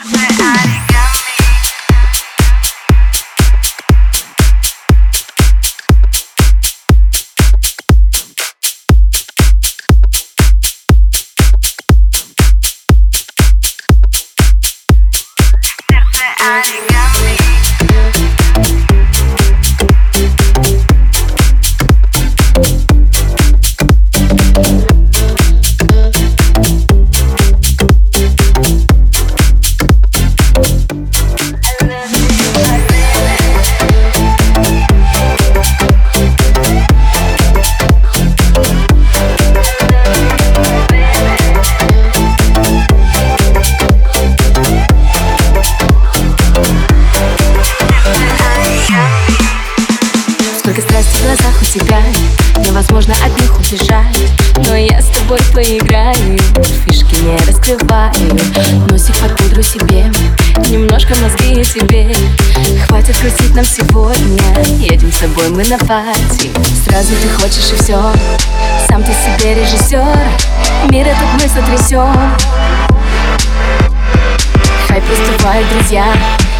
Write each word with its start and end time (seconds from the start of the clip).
I 0.00 0.78
got 16.90 16.97
тебя 51.68 52.00
Невозможно 52.58 53.14
от 53.24 53.40
них 53.40 53.56
убежать. 53.56 54.16
Но 54.66 54.74
я 54.74 55.00
с 55.00 55.06
тобой 55.06 55.38
поиграю 55.52 56.38
Фишки 56.84 57.16
не 57.22 57.36
раскрываю. 57.46 58.12
Носик 58.90 59.16
под 59.18 59.36
пудру 59.36 59.62
себе 59.62 60.10
Немножко 60.68 61.14
мозги 61.16 61.62
себе 61.62 62.14
Хватит 62.86 63.16
крутить 63.18 63.54
нам 63.54 63.64
сегодня 63.64 64.64
Едем 64.78 65.12
с 65.12 65.18
тобой 65.18 65.48
мы 65.50 65.64
на 65.66 65.78
пати 65.78 66.50
Сразу 66.84 67.12
ты 67.22 67.28
хочешь 67.28 67.72
и 67.72 67.82
все 67.82 68.00
Сам 68.88 69.02
ты 69.02 69.12
себе 69.12 69.54
режиссер 69.54 70.18
Мир 70.90 71.06
этот 71.06 71.28
мы 71.34 71.40
сотрясем 71.40 72.14
Хай 74.88 75.00
проступают 75.02 75.68
друзья 75.70 76.04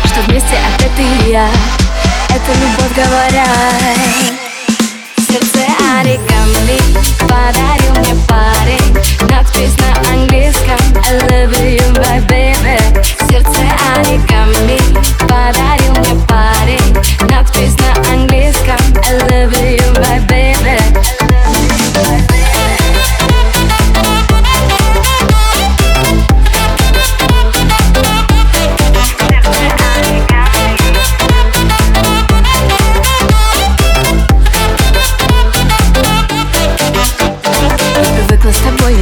Что 0.04 0.20
вместе 0.28 0.56
опять 0.76 0.94
ты 0.96 1.02
и 1.02 1.32
я. 1.32 1.48
Это 2.28 2.52
любовь, 2.60 2.94
говорят 2.94 4.27
Сердце 5.88 6.00
оригами 6.00 6.78
подарил 7.20 7.92
мне 8.00 8.14
парень 8.26 8.77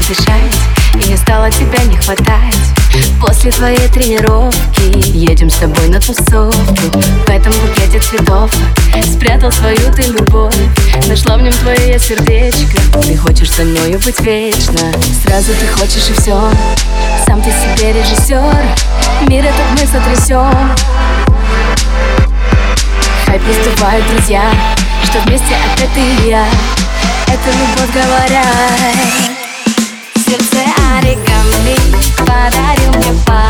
дышать 0.09 1.09
И 1.09 1.17
стало 1.17 1.51
тебя 1.51 1.83
не 1.85 1.97
хватать. 1.97 2.55
После 3.21 3.51
твоей 3.51 3.89
тренировки 3.89 5.17
Едем 5.17 5.51
с 5.51 5.57
тобой 5.57 5.89
на 5.89 6.01
тусовку 6.01 6.53
В 7.27 7.29
этом 7.29 7.53
букете 7.61 7.99
цветов 8.01 8.51
Спрятал 9.03 9.53
свою 9.53 9.93
ты 9.93 10.03
любовь. 10.03 10.55
Нашла 11.09 11.37
в 11.37 11.43
нем 11.43 11.53
твое 11.53 11.99
сердечко 11.99 12.79
Ты 13.03 13.17
хочешь 13.17 13.51
со 13.51 13.63
мною 13.63 13.99
быть 14.01 14.21
вечно. 14.21 14.93
Сразу 15.25 15.53
ты 15.59 15.67
хочешь 15.67 16.09
и 16.09 16.13
все 16.21 16.41
Сам 17.27 17.43
ты 17.43 17.51
себе 17.51 17.93
режиссер 17.93 18.55
Мир 19.29 19.45
этот 19.45 19.71
мы 19.73 19.87
сотрясем 19.87 20.75
Хай 23.27 23.41
приступают 23.41 24.07
друзья 24.09 24.43
Что 25.05 25.19
вместе 25.27 25.55
опять 25.75 25.93
ты 25.93 26.01
и 26.01 26.31
я. 26.31 26.47
Это 27.27 27.51
любовь, 27.51 27.93
говорят 27.93 29.26
фонариком 30.97 31.47
мне 31.63 33.25
пар 33.27 33.46